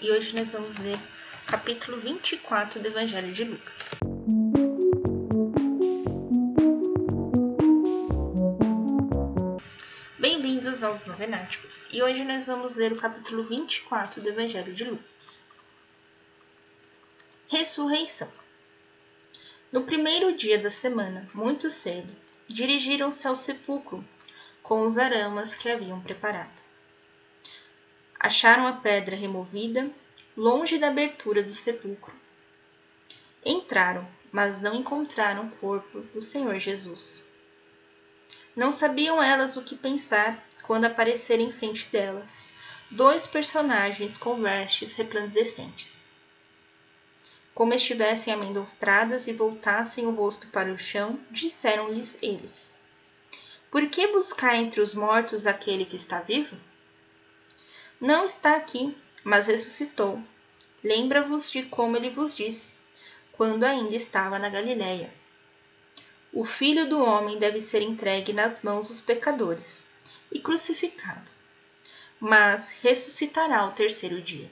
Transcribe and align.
e 0.00 0.10
hoje 0.10 0.34
nós 0.34 0.50
vamos 0.54 0.78
ler 0.78 0.98
capítulo 1.46 1.98
24 2.00 2.80
do 2.80 2.88
Evangelho 2.88 3.34
de 3.34 3.44
Lucas. 3.44 3.90
Bem-vindos 10.18 10.82
aos 10.82 11.04
Novenáticos 11.04 11.86
e 11.92 12.02
hoje 12.02 12.24
nós 12.24 12.46
vamos 12.46 12.76
ler 12.76 12.94
o 12.94 12.96
capítulo 12.96 13.42
24 13.42 14.22
do 14.22 14.28
Evangelho 14.30 14.72
de 14.72 14.84
Lucas. 14.84 15.38
Ressurreição 17.46 18.32
No 19.70 19.84
primeiro 19.84 20.34
dia 20.34 20.58
da 20.58 20.70
semana, 20.70 21.28
muito 21.34 21.70
cedo, 21.70 22.10
dirigiram-se 22.48 23.28
ao 23.28 23.36
sepulcro 23.36 24.02
com 24.62 24.80
os 24.80 24.96
aramas 24.96 25.54
que 25.54 25.68
haviam 25.68 26.00
preparado 26.00 26.61
acharam 28.22 28.68
a 28.68 28.72
pedra 28.72 29.16
removida, 29.16 29.90
longe 30.36 30.78
da 30.78 30.86
abertura 30.86 31.42
do 31.42 31.52
sepulcro. 31.52 32.14
Entraram, 33.44 34.06
mas 34.30 34.60
não 34.60 34.76
encontraram 34.76 35.46
o 35.46 35.50
corpo 35.56 36.02
do 36.14 36.22
Senhor 36.22 36.56
Jesus. 36.60 37.20
Não 38.54 38.70
sabiam 38.70 39.20
elas 39.20 39.56
o 39.56 39.62
que 39.62 39.74
pensar 39.74 40.40
quando 40.62 40.84
apareceram 40.84 41.42
em 41.42 41.50
frente 41.50 41.88
delas 41.90 42.48
dois 42.88 43.26
personagens 43.26 44.16
com 44.16 44.40
vestes 44.40 44.94
resplandecentes. 44.94 46.04
Como 47.52 47.74
estivessem 47.74 48.32
amendostradas 48.32 49.26
e 49.26 49.32
voltassem 49.32 50.06
o 50.06 50.10
rosto 50.10 50.46
para 50.46 50.72
o 50.72 50.78
chão, 50.78 51.18
disseram-lhes 51.28 52.16
eles: 52.22 52.72
Por 53.68 53.88
que 53.88 54.06
buscar 54.06 54.54
entre 54.54 54.80
os 54.80 54.94
mortos 54.94 55.44
aquele 55.44 55.84
que 55.84 55.96
está 55.96 56.20
vivo? 56.20 56.56
Não 58.02 58.24
está 58.24 58.56
aqui, 58.56 58.96
mas 59.22 59.46
ressuscitou. 59.46 60.20
Lembra-vos 60.82 61.52
de 61.52 61.62
como 61.62 61.96
ele 61.96 62.10
vos 62.10 62.34
disse, 62.34 62.72
quando 63.30 63.62
ainda 63.62 63.94
estava 63.94 64.40
na 64.40 64.48
Galiléia. 64.48 65.14
O 66.32 66.44
filho 66.44 66.88
do 66.88 67.00
homem 67.00 67.38
deve 67.38 67.60
ser 67.60 67.80
entregue 67.80 68.32
nas 68.32 68.60
mãos 68.60 68.88
dos 68.88 69.00
pecadores 69.00 69.88
e 70.32 70.40
crucificado, 70.40 71.30
mas 72.18 72.72
ressuscitará 72.82 73.60
ao 73.60 73.70
terceiro 73.70 74.20
dia. 74.20 74.50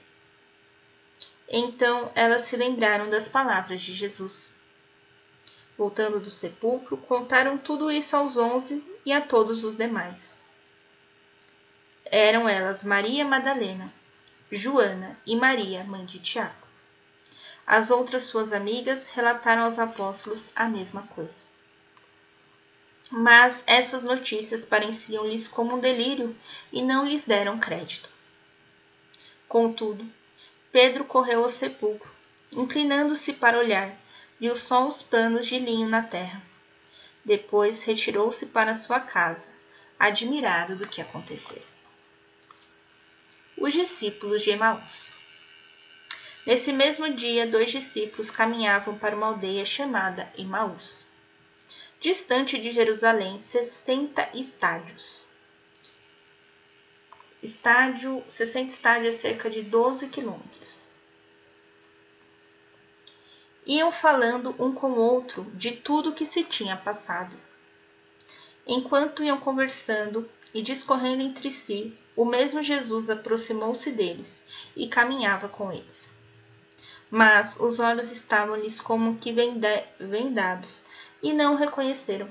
Então 1.48 2.12
elas 2.14 2.42
se 2.42 2.56
lembraram 2.56 3.10
das 3.10 3.26
palavras 3.26 3.80
de 3.80 3.92
Jesus. 3.92 4.52
Voltando 5.76 6.20
do 6.20 6.30
sepulcro, 6.30 6.96
contaram 6.96 7.58
tudo 7.58 7.90
isso 7.90 8.14
aos 8.14 8.36
onze 8.36 8.84
e 9.04 9.12
a 9.12 9.20
todos 9.20 9.64
os 9.64 9.74
demais. 9.74 10.39
Eram 12.12 12.48
elas 12.48 12.82
Maria 12.82 13.24
Madalena, 13.24 13.94
Joana 14.50 15.16
e 15.24 15.36
Maria, 15.36 15.84
mãe 15.84 16.04
de 16.04 16.18
Tiago. 16.18 16.66
As 17.64 17.88
outras 17.88 18.24
suas 18.24 18.52
amigas 18.52 19.06
relataram 19.06 19.62
aos 19.62 19.78
apóstolos 19.78 20.50
a 20.56 20.68
mesma 20.68 21.04
coisa. 21.14 21.44
Mas 23.12 23.62
essas 23.64 24.02
notícias 24.02 24.64
pareciam-lhes 24.64 25.46
como 25.46 25.76
um 25.76 25.78
delírio 25.78 26.36
e 26.72 26.82
não 26.82 27.06
lhes 27.06 27.26
deram 27.26 27.60
crédito. 27.60 28.08
Contudo, 29.46 30.04
Pedro 30.72 31.04
correu 31.04 31.44
ao 31.44 31.48
sepulcro, 31.48 32.10
inclinando-se 32.50 33.34
para 33.34 33.56
olhar, 33.56 33.96
viu 34.40 34.56
só 34.56 34.88
os 34.88 35.00
panos 35.00 35.46
de 35.46 35.60
linho 35.60 35.88
na 35.88 36.02
terra. 36.02 36.42
Depois 37.24 37.84
retirou-se 37.84 38.46
para 38.46 38.74
sua 38.74 38.98
casa, 38.98 39.46
admirado 39.96 40.74
do 40.74 40.88
que 40.88 41.00
acontecera 41.00 41.70
os 43.60 43.74
discípulos 43.74 44.42
de 44.42 44.50
Emaús. 44.50 45.12
Nesse 46.46 46.72
mesmo 46.72 47.12
dia, 47.12 47.46
dois 47.46 47.70
discípulos 47.70 48.30
caminhavam 48.30 48.98
para 48.98 49.14
uma 49.14 49.26
aldeia 49.26 49.66
chamada 49.66 50.32
Emaús, 50.36 51.06
distante 52.00 52.58
de 52.58 52.70
Jerusalém, 52.70 53.38
60 53.38 54.30
estádios. 54.34 55.26
Estádio, 57.42 58.24
60 58.30 58.70
estádios, 58.70 59.16
cerca 59.16 59.50
de 59.50 59.62
12 59.62 60.08
quilômetros. 60.08 60.86
Iam 63.66 63.92
falando 63.92 64.54
um 64.58 64.72
com 64.72 64.92
o 64.92 64.98
outro 64.98 65.44
de 65.54 65.72
tudo 65.72 66.10
o 66.10 66.14
que 66.14 66.24
se 66.24 66.42
tinha 66.42 66.76
passado. 66.76 67.36
Enquanto 68.66 69.22
iam 69.22 69.38
conversando 69.38 70.28
e 70.54 70.62
discorrendo 70.62 71.22
entre 71.22 71.50
si, 71.50 71.96
o 72.20 72.24
mesmo 72.26 72.62
Jesus 72.62 73.08
aproximou-se 73.08 73.90
deles 73.90 74.42
e 74.76 74.86
caminhava 74.88 75.48
com 75.48 75.72
eles. 75.72 76.14
Mas 77.10 77.58
os 77.58 77.80
olhos 77.80 78.12
estavam-lhes 78.12 78.78
como 78.78 79.16
que 79.16 79.32
vendados 79.98 80.84
e 81.22 81.32
não 81.32 81.54
o 81.54 81.56
reconheceram. 81.56 82.28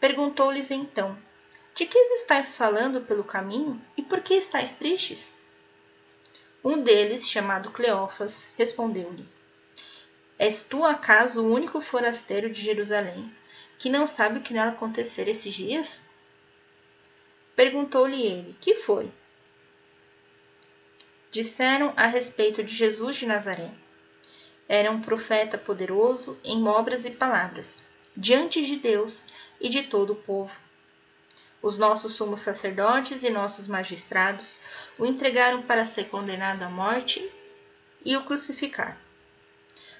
Perguntou-lhes 0.00 0.70
então: 0.70 1.14
De 1.74 1.84
que 1.84 1.98
estáis 1.98 2.56
falando 2.56 3.02
pelo 3.02 3.22
caminho 3.22 3.78
e 3.98 4.02
por 4.02 4.22
que 4.22 4.32
estáis 4.32 4.72
tristes? 4.72 5.36
Um 6.64 6.82
deles, 6.82 7.28
chamado 7.28 7.70
Cleófas, 7.70 8.48
respondeu-lhe: 8.56 9.28
És 10.38 10.64
tu 10.64 10.86
acaso 10.86 11.42
o 11.42 11.52
único 11.52 11.82
forasteiro 11.82 12.48
de 12.48 12.62
Jerusalém 12.62 13.30
que 13.78 13.90
não 13.90 14.06
sabe 14.06 14.38
o 14.38 14.42
que 14.42 14.54
nela 14.54 14.70
acontecer 14.70 15.28
esses 15.28 15.52
dias? 15.52 16.07
Perguntou-lhe 17.58 18.22
ele: 18.22 18.56
Que 18.60 18.76
foi? 18.76 19.10
Disseram 21.32 21.92
a 21.96 22.06
respeito 22.06 22.62
de 22.62 22.72
Jesus 22.72 23.16
de 23.16 23.26
Nazaré. 23.26 23.72
Era 24.68 24.92
um 24.92 25.00
profeta 25.00 25.58
poderoso 25.58 26.38
em 26.44 26.68
obras 26.68 27.04
e 27.04 27.10
palavras, 27.10 27.82
diante 28.16 28.64
de 28.64 28.76
Deus 28.76 29.24
e 29.60 29.68
de 29.68 29.82
todo 29.82 30.12
o 30.12 30.22
povo. 30.22 30.54
Os 31.60 31.76
nossos 31.76 32.14
sumos 32.14 32.38
sacerdotes 32.42 33.24
e 33.24 33.28
nossos 33.30 33.66
magistrados 33.66 34.54
o 34.96 35.04
entregaram 35.04 35.60
para 35.60 35.84
ser 35.84 36.04
condenado 36.04 36.62
à 36.62 36.70
morte 36.70 37.28
e 38.04 38.16
o 38.16 38.24
crucificaram. 38.24 38.96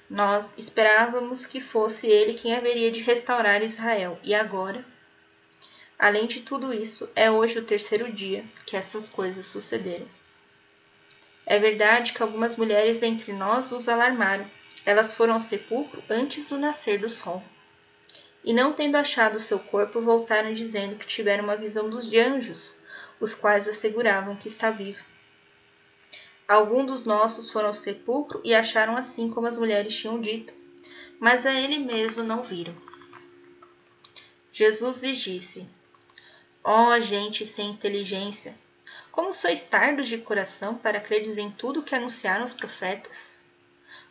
Nós 0.08 0.56
esperávamos 0.56 1.44
que 1.44 1.60
fosse 1.60 2.06
ele 2.06 2.34
quem 2.34 2.54
haveria 2.54 2.92
de 2.92 3.00
restaurar 3.00 3.64
Israel, 3.64 4.16
e 4.22 4.32
agora 4.32 4.84
Além 5.98 6.28
de 6.28 6.42
tudo 6.42 6.72
isso, 6.72 7.08
é 7.16 7.28
hoje 7.28 7.58
o 7.58 7.64
terceiro 7.64 8.12
dia 8.12 8.44
que 8.64 8.76
essas 8.76 9.08
coisas 9.08 9.46
sucederam. 9.46 10.06
É 11.44 11.58
verdade 11.58 12.12
que 12.12 12.22
algumas 12.22 12.56
mulheres 12.56 13.00
dentre 13.00 13.32
nós 13.32 13.72
os 13.72 13.88
alarmaram. 13.88 14.48
Elas 14.86 15.14
foram 15.14 15.34
ao 15.34 15.40
sepulcro 15.40 16.00
antes 16.08 16.50
do 16.50 16.58
nascer 16.58 17.00
do 17.00 17.08
sol. 17.08 17.42
E 18.44 18.52
não 18.52 18.72
tendo 18.72 18.94
achado 18.94 19.36
o 19.36 19.40
seu 19.40 19.58
corpo, 19.58 20.00
voltaram 20.00 20.52
dizendo 20.52 20.96
que 20.96 21.06
tiveram 21.06 21.42
uma 21.42 21.56
visão 21.56 21.90
dos 21.90 22.06
anjos, 22.14 22.76
os 23.18 23.34
quais 23.34 23.66
asseguravam 23.66 24.36
que 24.36 24.46
está 24.46 24.70
vivo. 24.70 25.02
Alguns 26.46 26.86
dos 26.86 27.04
nossos 27.04 27.50
foram 27.50 27.68
ao 27.68 27.74
sepulcro 27.74 28.40
e 28.44 28.54
acharam 28.54 28.96
assim 28.96 29.28
como 29.28 29.48
as 29.48 29.58
mulheres 29.58 29.94
tinham 29.94 30.20
dito, 30.20 30.54
mas 31.18 31.44
a 31.44 31.52
ele 31.52 31.78
mesmo 31.78 32.22
não 32.22 32.42
viram. 32.42 32.74
Jesus 34.52 35.02
lhes 35.02 35.18
disse: 35.18 35.68
Ó 36.64 36.90
oh, 36.90 37.00
gente 37.00 37.46
sem 37.46 37.70
inteligência! 37.70 38.54
Como 39.12 39.32
sois 39.32 39.62
tardos 39.62 40.08
de 40.08 40.18
coração 40.18 40.74
para 40.74 41.00
credes 41.00 41.38
em 41.38 41.50
tudo 41.50 41.82
que 41.82 41.94
anunciaram 41.94 42.44
os 42.44 42.52
profetas? 42.52 43.32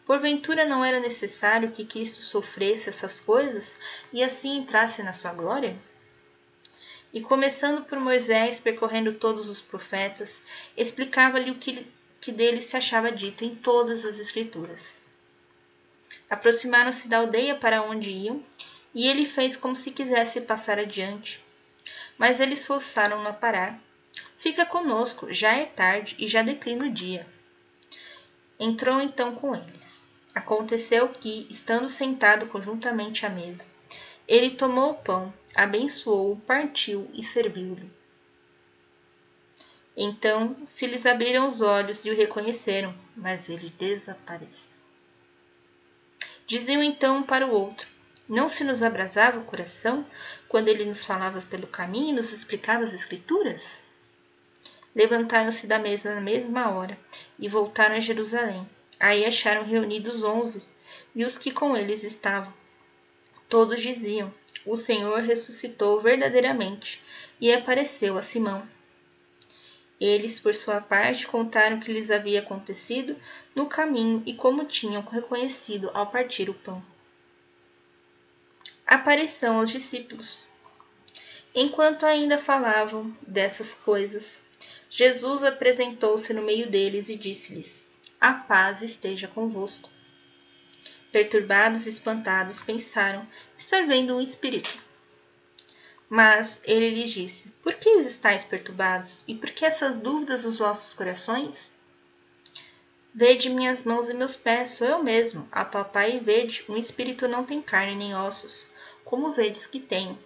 Porventura 0.05 0.65
não 0.65 0.83
era 0.83 0.99
necessário 0.99 1.71
que 1.71 1.85
Cristo 1.85 2.23
sofresse 2.23 2.87
essas 2.87 3.19
coisas 3.19 3.77
e 4.13 4.23
assim 4.23 4.57
entrasse 4.57 5.03
na 5.03 5.11
sua 5.11 5.33
glória? 5.33 5.77
E 7.13 7.21
começando 7.21 7.83
por 7.83 7.99
Moisés, 7.99 8.59
percorrendo 8.59 9.13
todos 9.13 9.49
os 9.49 9.59
profetas, 9.59 10.41
explicava-lhe 10.75 11.51
o 11.51 11.55
que, 11.55 11.85
que 12.21 12.31
dele 12.31 12.61
se 12.61 12.77
achava 12.77 13.11
dito 13.11 13.43
em 13.43 13.55
todas 13.55 14.05
as 14.05 14.19
Escrituras. 14.19 15.01
Aproximaram-se 16.29 17.09
da 17.09 17.17
aldeia 17.17 17.55
para 17.55 17.83
onde 17.83 18.09
iam, 18.09 18.43
e 18.95 19.07
ele 19.07 19.25
fez 19.25 19.55
como 19.55 19.75
se 19.75 19.91
quisesse 19.91 20.41
passar 20.41 20.79
adiante 20.79 21.45
mas 22.17 22.39
eles 22.39 22.65
forçaram-no 22.65 23.27
a 23.27 23.33
parar. 23.33 23.79
Fica 24.37 24.65
conosco, 24.65 25.33
já 25.33 25.55
é 25.55 25.65
tarde 25.65 26.15
e 26.17 26.27
já 26.27 26.41
declina 26.41 26.85
o 26.85 26.91
dia. 26.91 27.27
Entrou 28.59 28.99
então 29.01 29.35
com 29.35 29.55
eles. 29.55 30.01
Aconteceu 30.33 31.09
que, 31.09 31.47
estando 31.49 31.89
sentado 31.89 32.47
conjuntamente 32.47 33.25
à 33.25 33.29
mesa, 33.29 33.65
ele 34.27 34.51
tomou 34.51 34.91
o 34.91 34.95
pão, 34.95 35.33
abençoou, 35.55 36.35
partiu 36.45 37.09
e 37.13 37.23
serviu-lhe. 37.23 37.89
Então 39.95 40.55
se 40.63 40.85
lhes 40.85 41.07
abriram 41.07 41.47
os 41.47 41.61
olhos 41.61 42.05
e 42.05 42.11
o 42.11 42.15
reconheceram, 42.15 42.93
mas 43.15 43.49
ele 43.49 43.73
desapareceu. 43.79 44.77
Diziam 46.45 46.83
então 46.83 47.17
um 47.17 47.23
para 47.23 47.47
o 47.47 47.51
outro: 47.51 47.87
não 48.27 48.49
se 48.49 48.63
nos 48.63 48.83
abrasava 48.83 49.39
o 49.39 49.45
coração 49.45 50.05
quando 50.47 50.67
ele 50.67 50.85
nos 50.85 51.03
falava 51.03 51.41
pelo 51.41 51.67
caminho 51.67 52.09
e 52.09 52.13
nos 52.13 52.31
explicava 52.33 52.83
as 52.83 52.93
Escrituras? 52.93 53.87
levantaram-se 54.97 55.67
da 55.67 55.77
mesa 55.77 56.15
na 56.15 56.21
mesma 56.21 56.71
hora 56.71 56.97
e 57.37 57.47
voltaram 57.47 57.95
a 57.95 57.99
Jerusalém. 57.99 58.67
Aí 58.99 59.23
acharam 59.25 59.63
reunidos 59.63 60.23
onze 60.23 60.63
e 61.13 61.23
os 61.23 61.37
que 61.37 61.51
com 61.51 61.77
eles 61.77 62.03
estavam. 62.03 62.51
Todos 63.47 63.79
diziam: 63.79 64.33
O 64.65 64.75
Senhor 64.75 65.21
ressuscitou 65.21 66.01
verdadeiramente 66.01 66.99
e 67.39 67.53
apareceu 67.53 68.17
a 68.17 68.23
Simão. 68.23 68.67
Eles, 70.01 70.39
por 70.39 70.55
sua 70.55 70.81
parte, 70.81 71.27
contaram 71.27 71.77
o 71.77 71.79
que 71.79 71.93
lhes 71.93 72.09
havia 72.09 72.39
acontecido 72.39 73.15
no 73.53 73.67
caminho 73.67 74.23
e 74.25 74.33
como 74.33 74.65
tinham 74.65 75.03
reconhecido 75.03 75.91
ao 75.93 76.07
partir 76.07 76.49
o 76.49 76.55
pão. 76.55 76.83
Aparição 78.89 79.59
aos 79.59 79.69
discípulos. 79.69 80.47
Enquanto 81.53 82.05
ainda 82.05 82.37
falavam 82.37 83.13
dessas 83.21 83.73
coisas, 83.73 84.39
Jesus 84.89 85.43
apresentou-se 85.43 86.33
no 86.33 86.41
meio 86.41 86.69
deles 86.69 87.09
e 87.09 87.17
disse-lhes: 87.17 87.85
A 88.21 88.33
paz 88.33 88.81
esteja 88.81 89.27
convosco. 89.27 89.89
Perturbados 91.11 91.85
e 91.85 91.89
espantados, 91.89 92.61
pensaram 92.61 93.27
estar 93.57 93.85
vendo 93.85 94.15
um 94.15 94.21
espírito. 94.21 94.81
Mas 96.07 96.61
ele 96.63 96.89
lhes 96.91 97.11
disse: 97.11 97.49
Por 97.61 97.73
que 97.73 97.89
estáis 97.89 98.45
perturbados? 98.45 99.25
E 99.27 99.35
por 99.35 99.51
que 99.51 99.65
essas 99.65 99.97
dúvidas 99.97 100.45
nos 100.45 100.57
vossos 100.57 100.93
corações? 100.93 101.69
Vede 103.13 103.49
minhas 103.49 103.83
mãos 103.83 104.09
e 104.09 104.13
meus 104.13 104.37
pés, 104.37 104.69
sou 104.69 104.87
eu 104.87 105.03
mesmo. 105.03 105.45
Apalpai 105.51 106.15
e 106.15 106.19
vede, 106.19 106.63
um 106.69 106.77
espírito 106.77 107.27
não 107.27 107.43
tem 107.43 107.61
carne 107.61 107.95
nem 107.95 108.15
ossos, 108.15 108.67
como 109.07 109.31
vedes 109.31 109.65
que 109.65 109.79
tenho. 109.79 110.19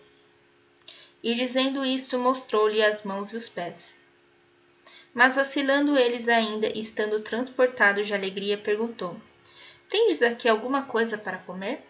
E 1.24 1.36
dizendo 1.36 1.86
isto, 1.86 2.18
mostrou-lhe 2.18 2.84
as 2.84 3.04
mãos 3.04 3.32
e 3.32 3.38
os 3.38 3.48
pés. 3.48 3.96
Mas 5.14 5.36
vacilando 5.36 5.98
eles 5.98 6.28
ainda, 6.28 6.68
estando 6.68 7.20
transportados 7.22 8.08
de 8.08 8.14
alegria, 8.14 8.58
perguntou: 8.58 9.16
Tendes 9.88 10.24
aqui 10.24 10.50
alguma 10.50 10.84
coisa 10.84 11.16
para 11.16 11.38
comer? 11.38 11.86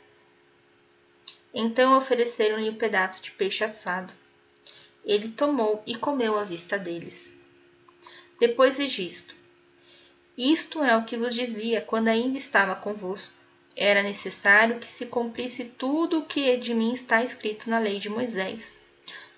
Então 1.53 1.97
ofereceram-lhe 1.97 2.69
um 2.69 2.75
pedaço 2.75 3.23
de 3.23 3.31
peixe 3.31 3.63
assado. 3.63 4.13
Ele 5.05 5.29
tomou 5.29 5.81
e 5.87 5.95
comeu 5.95 6.37
à 6.37 6.43
vista 6.43 6.77
deles. 6.77 7.31
Depois 8.37 8.77
lhe 8.77 8.87
disto: 8.87 9.33
Isto 10.37 10.83
é 10.83 10.97
o 10.97 11.05
que 11.05 11.15
vos 11.15 11.33
dizia 11.33 11.79
quando 11.79 12.09
ainda 12.09 12.37
estava 12.37 12.75
convosco. 12.75 13.40
Era 13.75 14.03
necessário 14.03 14.79
que 14.79 14.87
se 14.87 15.05
cumprisse 15.05 15.65
tudo 15.65 16.19
o 16.19 16.25
que 16.25 16.57
de 16.57 16.73
mim 16.73 16.93
está 16.93 17.23
escrito 17.23 17.69
na 17.69 17.79
lei 17.79 17.99
de 17.99 18.09
Moisés, 18.09 18.79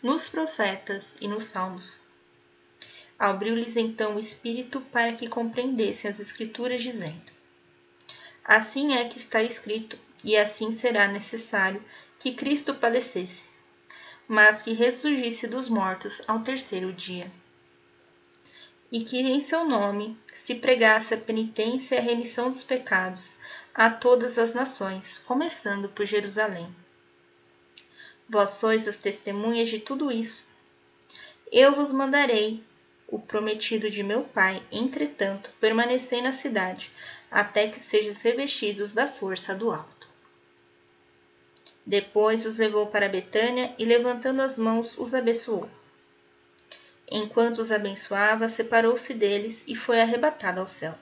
nos 0.01 0.27
profetas 0.27 1.15
e 1.21 1.27
nos 1.27 1.45
salmos. 1.45 1.99
Abriu-lhes 3.17 3.77
então 3.77 4.15
o 4.15 4.19
espírito 4.19 4.81
para 4.81 5.13
que 5.13 5.29
compreendessem 5.29 6.09
as 6.09 6.19
Escrituras, 6.19 6.81
dizendo: 6.81 7.31
Assim 8.43 8.95
é 8.95 9.07
que 9.07 9.17
está 9.17 9.41
escrito, 9.41 9.97
e 10.23 10.35
assim 10.35 10.71
será 10.71 11.07
necessário 11.07 11.83
que 12.19 12.33
Cristo 12.33 12.73
padecesse, 12.73 13.49
mas 14.27 14.61
que 14.61 14.73
ressurgisse 14.73 15.47
dos 15.47 15.69
mortos 15.69 16.21
ao 16.27 16.39
terceiro 16.39 16.91
dia. 16.91 17.31
E 18.91 19.03
que 19.03 19.19
em 19.19 19.39
seu 19.39 19.63
nome 19.65 20.17
se 20.33 20.55
pregasse 20.55 21.13
a 21.13 21.17
penitência 21.17 21.95
e 21.95 21.99
a 21.99 22.01
remissão 22.01 22.49
dos 22.49 22.63
pecados 22.63 23.37
a 23.73 23.89
todas 23.89 24.37
as 24.37 24.53
nações, 24.53 25.17
começando 25.25 25.89
por 25.89 26.05
Jerusalém. 26.05 26.73
Vós 28.29 28.51
sois 28.51 28.87
as 28.87 28.97
testemunhas 28.97 29.69
de 29.69 29.79
tudo 29.79 30.11
isso. 30.11 30.43
Eu 31.51 31.73
vos 31.73 31.91
mandarei 31.91 32.63
o 33.07 33.19
prometido 33.19 33.89
de 33.89 34.03
meu 34.03 34.23
pai, 34.23 34.61
entretanto, 34.71 35.51
permanecei 35.59 36.21
na 36.21 36.33
cidade, 36.33 36.91
até 37.29 37.67
que 37.67 37.79
sejam 37.79 38.13
revestidos 38.13 38.91
da 38.91 39.07
força 39.07 39.55
do 39.55 39.71
alto. 39.71 40.07
Depois 41.85 42.45
os 42.45 42.57
levou 42.57 42.87
para 42.87 43.09
Betânia 43.09 43.73
e, 43.77 43.85
levantando 43.85 44.41
as 44.41 44.57
mãos, 44.57 44.97
os 44.97 45.13
abençoou. 45.13 45.69
Enquanto 47.11 47.59
os 47.59 47.71
abençoava, 47.71 48.47
separou-se 48.47 49.13
deles 49.13 49.63
e 49.67 49.75
foi 49.75 49.99
arrebatado 49.99 50.61
ao 50.61 50.69
céu. 50.69 50.97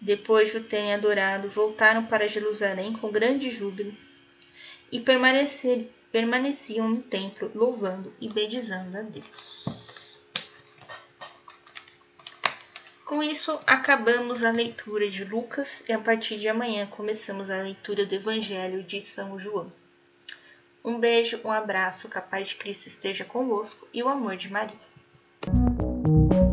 Depois 0.00 0.50
de 0.50 0.56
o 0.56 0.64
terem 0.64 0.94
adorado, 0.94 1.48
voltaram 1.48 2.06
para 2.06 2.28
Jerusalém 2.28 2.94
com 2.94 3.10
grande 3.10 3.50
júbilo 3.50 3.94
e 4.90 4.98
permaneciam 4.98 6.88
no 6.88 7.02
templo, 7.02 7.50
louvando 7.54 8.12
e 8.20 8.28
bendizendo 8.28 8.96
a 8.96 9.02
Deus. 9.02 9.26
Com 13.04 13.22
isso, 13.22 13.60
acabamos 13.66 14.42
a 14.42 14.50
leitura 14.50 15.10
de 15.10 15.24
Lucas 15.24 15.84
e 15.88 15.92
a 15.92 15.98
partir 15.98 16.38
de 16.38 16.48
amanhã 16.48 16.86
começamos 16.86 17.50
a 17.50 17.60
leitura 17.60 18.06
do 18.06 18.14
Evangelho 18.14 18.82
de 18.82 19.00
São 19.00 19.38
João. 19.38 19.70
Um 20.82 20.98
beijo, 20.98 21.40
um 21.44 21.50
abraço, 21.50 22.08
capaz 22.08 22.48
de 22.48 22.54
Cristo 22.54 22.86
esteja 22.86 23.24
convosco 23.24 23.86
e 23.92 24.02
o 24.02 24.08
amor 24.08 24.36
de 24.36 24.50
Maria. 24.50 24.89